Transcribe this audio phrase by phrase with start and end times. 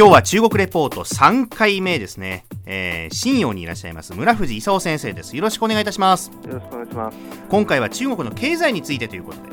[0.00, 4.14] 今日は中国レポート3回目ですね、えー、新陽にいらっしゃいます。
[4.14, 5.36] 村藤勲先生です。
[5.36, 6.30] よろしくお願いいたします。
[6.48, 7.18] よろしくお願いします。
[7.50, 9.48] 今回は中国の経済についてということで。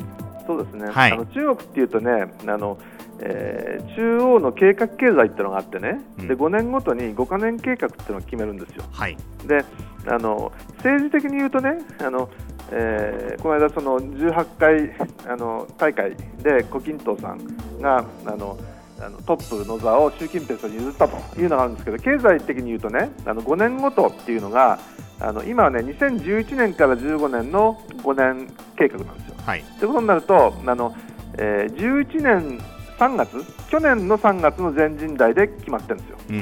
[0.46, 2.78] そうですね、はい、あの中国っていうとねあの
[3.20, 8.84] えー、中央の計画経済っていうのがあってね、うん、で5年ごとに5か年計画っていうのを決めるんですよ。
[8.90, 9.62] はい、で
[10.06, 12.30] あの政治的に言うとねあの、
[12.70, 18.56] えー、この間その18回あの大会で胡錦涛さんがあの
[19.00, 24.78] あのトップの座を習近平さんに譲ったというのがあるんですけど経済的に言うとねあの5年ごとっていうのが
[25.20, 29.34] あの今はね2011年から15年の5年計画なんですよ。
[29.44, 30.94] はい、ということになるとあの、
[31.38, 32.60] えー、11年
[32.98, 36.18] 3月去年の3月の全人代で決まってるんですよ。
[36.30, 36.32] う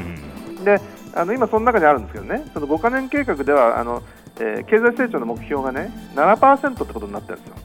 [0.61, 0.81] ん、で
[1.15, 4.03] あの今、その中にあるんですけどねその5か年計画ではあの、
[4.39, 7.57] えー、経済成長の目標がね7%ってことになってるんですよ。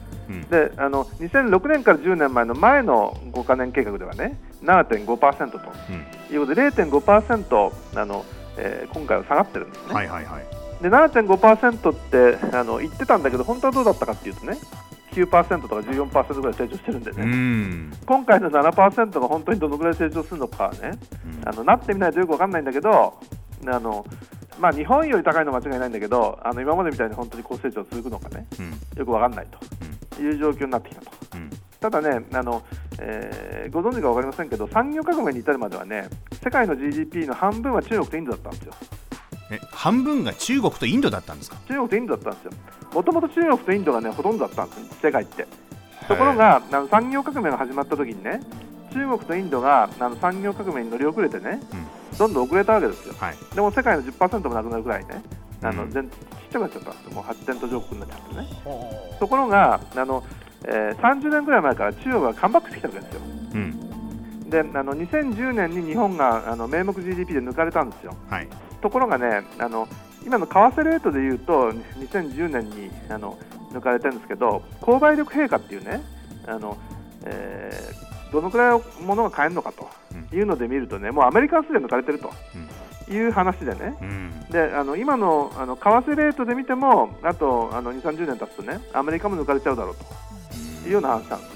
[0.50, 5.58] であの2006年から10年前の前の5か年計画ではね7.5%と。
[6.32, 8.24] いうことで、うん、0.5%あの、
[8.56, 9.94] えー、今回は下がってるんですね。
[9.94, 14.58] はいはいはい、で7.5%ってあの言ってたんだけど本当はどうだったかっていうとね
[15.12, 17.92] 9%とか14%ぐらい成長してるんでね、ん。
[18.06, 20.92] 今回の7%が本当にどのぐらい成長するのかはね、
[21.42, 23.14] うん、あのなってみないとよく分かんないんだけど
[23.66, 24.04] あの
[24.58, 29.58] まあ、日本より高いのは間違いないんだけどあの今までみたいに本当に高成長続くのかね、うん、よく分かんないと
[30.20, 31.10] いう状況になってきたと。
[31.80, 32.62] ただねあの、
[33.00, 36.08] えー、ご存知か分かりませんけど産業革命に至るまではね
[36.42, 38.74] 世界の GDP の半分は中国とインドだったんですよ。
[39.50, 41.56] え半分が中国とインドだったんですか？
[41.66, 42.52] 中国とインドだったんですよ。
[42.94, 45.46] もともと中国とインドがねほとんどだったんです世界って。
[46.08, 48.40] ところがあの産業革命が始まった時にね
[48.92, 51.60] 中国とインドがあの産業革命に乗り遅れてね、
[52.12, 55.22] うん、どんどん遅れたわけですよ、はい、でも世界の10%もなくなるぐらいね、
[55.62, 56.16] あの、うん、全ちっ
[56.52, 58.48] ちゃくなっちゃったんですよ、もう発展途上国になっちゃってね。
[59.18, 60.24] ところがあの、
[60.64, 63.20] えー、30年ぐらい前から中国がカムバックしてきたわけですよ。
[63.54, 68.14] うん、であの2010年に日本があの名目 GDP で抜かれたんですよ。
[68.28, 68.48] はい、
[68.80, 69.88] ところがねあの
[70.24, 73.38] 今の為替レートでいうと2010年にあの
[73.72, 76.02] 抜かれてるんですけど購買力陛下っていうね
[76.46, 76.76] あの、
[77.24, 79.88] えー、どのくらい物が買えるのかと
[80.34, 82.32] いうので見るとね、もうアメリカはすでに抜かれてると。
[83.08, 90.22] いう話でね、うん、であの今のあの為替レートで見ても、あとあの2、30年経つとね、アメリカも抜かれちゃうだろうと。
[90.86, 91.52] いうような話なんです。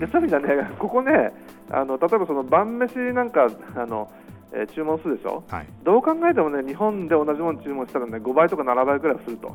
[0.00, 1.32] でそういう意味ではね、ここね、
[1.70, 4.10] あの例えばその晩飯なんかあの、
[4.52, 9.54] えー、注文するでしょ、はい、どう考えてもね、日本で同じもの注文したらね、5倍とか7倍くらいすると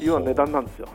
[0.00, 0.88] いうような値段なんですよ。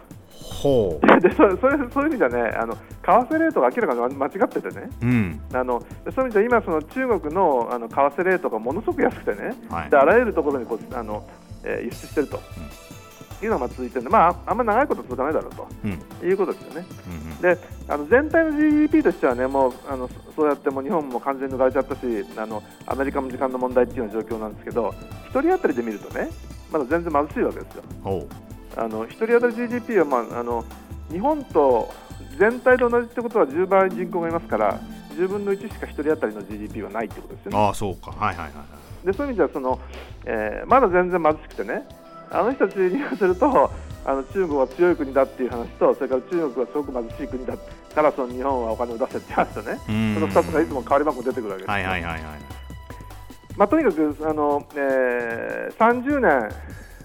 [0.63, 1.21] ほう。
[1.21, 5.83] でそそれそういう意味ではねあの為替レートが明らかに間違っててね、うん、あの
[6.15, 11.27] そういう意味では今その中国のあの為替レートがものすごく安くてね、はい、であらゆるところにこうあの、
[11.63, 12.39] えー、輸出してると。
[13.41, 16.85] いうのが続いてるんで、まあ、あんまり長いこと続かないだろうと、うん、いうことですよね。
[17.07, 17.57] うんうん、で
[17.89, 21.99] あの全体の GDP としてはねもうあのそうやっても日本も完全に抜かれちゃったし
[22.37, 24.95] あのアメリカも時間の問題っていうような状況なんですけど
[25.33, 26.29] 1人当たりで見るとね
[26.71, 27.83] まだ全然貧しいわけですよ。
[28.75, 30.65] あの1人当たり GDP は、まあ、あの
[31.11, 31.93] 日本と
[32.37, 34.79] 全体と同じってことは10倍人口がいますから
[35.15, 37.57] 10分の1しか1人当たりの GDP はないってことですよね。
[37.57, 38.51] あそうか、はいはいは
[39.03, 39.79] い、でそういう意味ではその、
[40.25, 41.87] えー、まだ全然貧しくてね
[42.31, 43.71] あの人たちに言わせると
[44.05, 52.21] あの中国は強い国だっていう話とそれから中国はすごく貧しい国だからその日本はお金を出せって話とねその2つがいつも変わり番号出てくるわけです、はいはいはいはい。
[53.55, 56.51] まあ、とにかくあの、えー、30年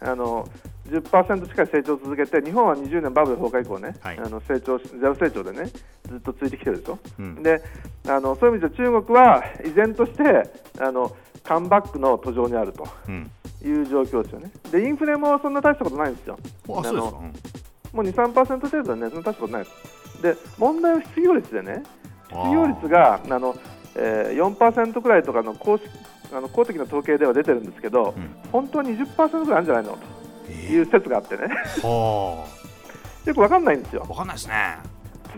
[0.01, 0.49] あの
[0.89, 5.71] 10%近い成長を続けて日本は20年バブル崩壊以降ね、はい、あの成長ゼロ成長でね
[6.09, 7.63] ずっと続いてきてるでしょ、うん、で
[8.07, 10.23] あのそういう意味で中国は依然として
[10.81, 12.87] あのカムバックの途上にあると
[13.65, 16.39] いう状況ですよね、でインフレもそんな大したことないんですよ。
[16.43, 17.33] あそうですか、も
[17.95, 20.23] う2、3%程度でね、そんな大したことないです。
[20.23, 21.83] で問題は失業率でね、
[22.31, 23.57] 失業率があの、
[23.95, 25.89] えー、4%くらいとかの公式
[26.33, 30.18] あの公的な統計では出てるんですけど、うん、本当は20%ぐらいあるんじゃないのと。
[30.53, 31.43] いう説があってね、
[31.79, 34.07] えー、よくわかんないんですよ。
[34.09, 34.79] わかんないですね。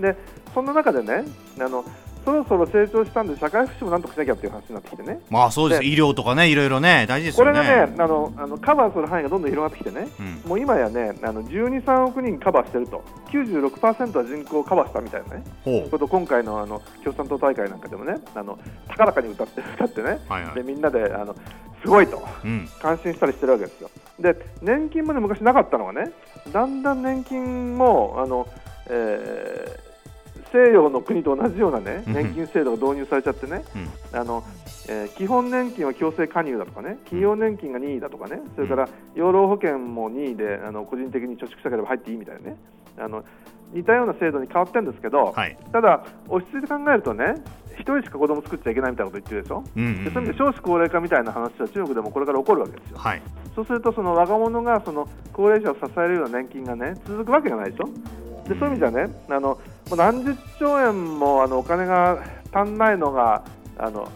[0.00, 0.16] で
[0.54, 1.24] そんな中でね
[1.58, 1.84] あの
[2.24, 5.20] そろそろ成長したんで社会福祉もなんとかしなきゃっていう話になってきてね。
[5.30, 5.84] まあそうです。
[5.84, 7.52] 医療とかねいろいろね大事ですよね。
[7.52, 13.02] これがねあのあのカバーする範囲がどんどん広がってきてね、うん、もう今やねあの12、3億人カバーしてると。
[13.32, 15.44] 96%は人口をカバーしたみたいなね。
[15.90, 18.58] こと今回のあの共産党大会なんかでもねあの
[18.88, 21.34] 高らかに歌って歌ってね、はいはい、でみんなであの
[21.82, 23.90] すごいと、うん、感心したりしてるわけですよ。
[24.20, 26.12] で年金まで昔なかったのがね
[26.52, 28.48] だんだん年金もあの、
[28.88, 29.90] えー
[30.52, 33.62] 西洋の国と同じような、ね、年金制度が導入されちゃってね、
[34.12, 34.42] うん、あの
[34.88, 42.56] えー、基本年金は強制加入だとかね、企業年金が任意だとかね、それから養老保険も任意であの個人的に貯蓄したければ入っていいみたいなね、
[42.98, 43.24] あの
[43.72, 47.34] 似たような制度に変わってるんですけど、はい、ただ、落ち着いて考えるとね、
[47.80, 53.22] 1人しか子供作っちゃいけないみたいなこと言ってるでしょ、うんうん、でそういう意味で少子高齢化みたいな話は中国でもこれから起こるわけですよ、はい、
[53.54, 57.88] そうするとその若者がその高齢者を支えるような年金がね続くわけがないでしょ、
[58.48, 59.58] でそういう意味ではね、あの
[59.96, 63.44] 何十兆円もあのお金が足んないのが
[63.78, 64.10] あの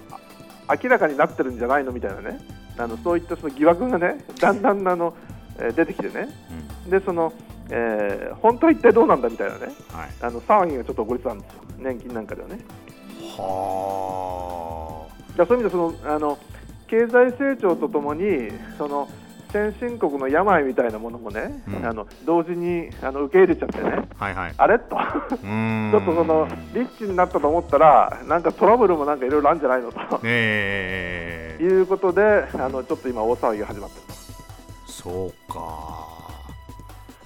[0.83, 2.41] 明らかになってるんじゃないのみたいなね、
[2.77, 5.15] あのそういったその疑惑がね、だんだんあの、
[5.59, 6.29] え出てきてね、
[6.85, 7.33] うん、でその
[7.71, 12.59] えー、本当は一体どうなんだみたいなね、はい、あの騒ぎがちょっと起こりそうなんですよ、年金なんかではね。
[13.37, 15.07] は
[15.37, 15.47] あ。
[15.47, 16.39] そういう意味でそのあの
[16.87, 19.09] 経済成長とともにその
[19.55, 24.79] 先進国の病みたいなものもね、うん、あの同時にあの受け入れちゃってね、はいはい、あれ？
[24.81, 24.97] と。
[24.97, 34.15] ちょっとそのリッチになったと思ったらなんかトラブルもなんかいろいろあるんじゃないのと、えー、いうことであのちょっと今大騒ぎが始まってる
[34.87, 36.14] そうか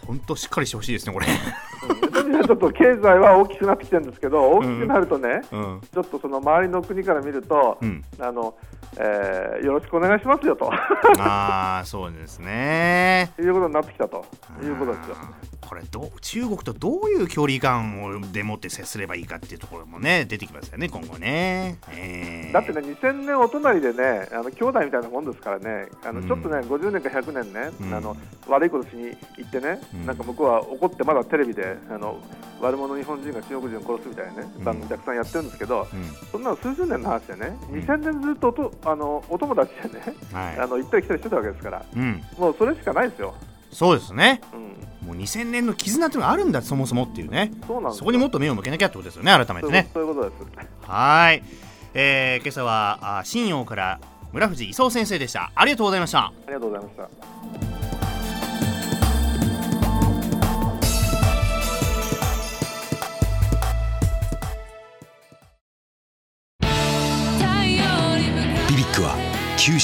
[0.09, 1.27] 本当しっかりしてほしいですね、これ。
[2.27, 8.55] うん、ちょっと経済は大きくなってきてるんですけど、大きくなるとね、うん、ちょっとその周りの国から見ると、うん、あの
[8.97, 10.71] えー、よろしくお願いしますよと。
[11.21, 13.31] ああ、そうですね。
[13.39, 14.25] いうことになってきたと。
[14.63, 15.17] いうことですよ。
[15.69, 28.17] これど中国とどういう距離感をでもって接すればいいかっていうところもね出てきますよね今後ね、えー、だってね2000年お隣でねあの兄弟みたいなもんですからねあの、ちょっとね50年か100年ね、うん、あの
[28.47, 32.08] 悪いことしに行ってね、うん、なんか向こうは怒ってまだテレビであの
[32.61, 35.87] 悪者日本人が中国人を殺すみたいなね、番組たくさんやってるんですけど、
[36.33, 41.85] そんなの数十年の話でね2000年ずっとおとあのお友達でね、はい、あの行ったり来たりしてたわけですから、
[42.37, 43.35] もうそれしかないですよ。
[43.71, 47.53] そうですね、うん、もう2000年の絆っていうのがあるんだそもそもっていうね。
[47.67, 49.91] そうなんそこにもっと目を向けなきゃってことですよね改めてね。
[49.93, 50.43] そういうことです。
[50.83, 51.43] はい、
[51.95, 54.01] えー、今朝はあ新陽から
[54.33, 55.53] 村藤勲先生でした。
[55.55, 56.19] ありがとうございました。
[56.27, 56.97] ありがとうございまし
[57.61, 57.68] た